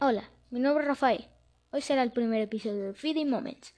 [0.00, 1.24] Hola, mi nombre es Rafael.
[1.72, 3.74] Hoy será el primer episodio de Feeding Moments.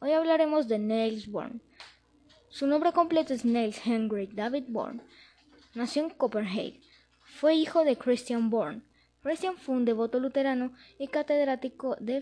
[0.00, 1.50] Hoy hablaremos de Niels Bohr.
[2.50, 5.00] Su nombre completo es Niels Henry David Bohr.
[5.74, 6.82] Nació en Copenhague.
[7.22, 8.82] Fue hijo de Christian Bohr.
[9.22, 12.20] Christian fue un devoto luterano y catedrático de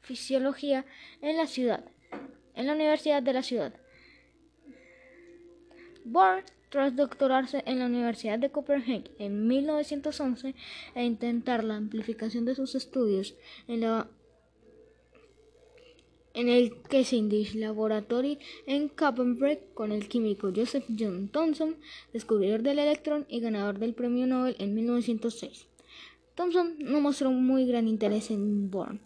[0.00, 0.84] fisiología
[1.22, 1.84] en la ciudad,
[2.56, 3.72] en la Universidad de la Ciudad.
[6.04, 10.54] Bohr tras doctorarse en la Universidad de Copenhague en 1911
[10.94, 13.34] e intentar la amplificación de sus estudios
[13.66, 13.82] en,
[16.48, 21.76] el Cavendish Laboratory en Cambridge con el químico Joseph John Thomson,
[22.12, 25.66] descubridor del electrón y ganador del premio Nobel en 1906.
[26.36, 29.00] Thomson no mostró muy gran interés en Bohr.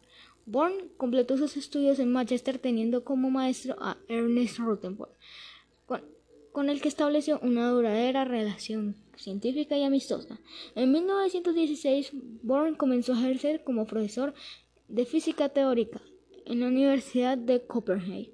[0.45, 5.11] Bohr completó sus estudios en Manchester teniendo como maestro a Ernest Rutherford
[6.55, 10.39] con el que estableció una duradera relación científica y amistosa.
[10.77, 12.13] En 1916,
[12.45, 14.35] Born comenzó a ejercer como profesor
[14.87, 16.01] de física teórica
[16.47, 18.31] en la Universidad de Copenhague,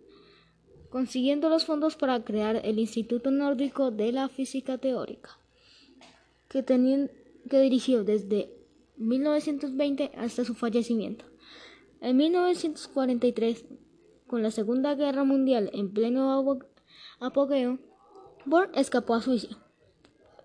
[0.90, 5.38] consiguiendo los fondos para crear el Instituto Nórdico de la Física Teórica,
[6.48, 6.62] que,
[7.48, 8.52] dirigió desde
[8.98, 11.24] 1920 hasta su fallecimiento.
[12.02, 13.64] En 1943,
[14.26, 16.58] con la Segunda Guerra Mundial en pleno
[17.18, 17.78] apogeo,
[18.44, 19.56] Born escapó a Suiza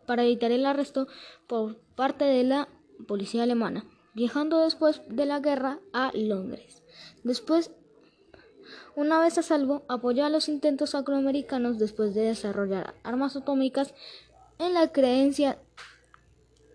[0.06, 1.08] para evitar el arresto
[1.48, 2.68] por parte de la
[3.08, 6.84] policía alemana, viajando después de la guerra a Londres.
[7.24, 7.72] Después,
[8.96, 13.94] una vez a salvo, apoyó a los intentos afroamericanos después de desarrollar armas atómicas
[14.60, 15.58] en la creencia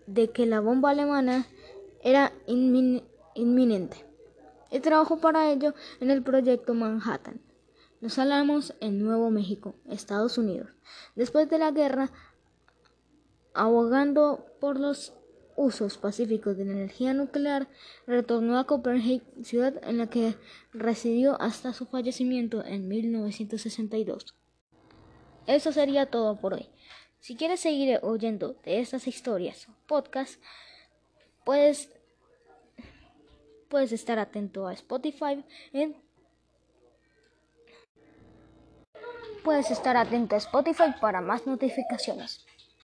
[0.07, 1.47] de que la bomba alemana
[2.03, 4.05] era inminente
[4.71, 7.41] y trabajó para ello en el proyecto Manhattan.
[8.01, 10.71] Los Álamos en Nuevo México, Estados Unidos.
[11.15, 12.09] Después de la guerra,
[13.53, 15.13] abogando por los
[15.55, 17.67] usos pacíficos de la energía nuclear,
[18.07, 20.35] retornó a Copenhague, ciudad en la que
[20.73, 24.33] residió hasta su fallecimiento en 1962.
[25.45, 26.69] Eso sería todo por hoy.
[27.19, 30.39] Si quieres seguir oyendo de estas historias o podcasts,
[31.45, 31.91] puedes,
[33.69, 35.95] puedes estar atento a Spotify en
[39.43, 42.45] Puedes estar atento a Spotify para más notificaciones.